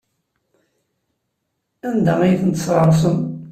Anda 1.87 2.13
ay 2.21 2.33
tent-tesɣesrem? 2.41 3.19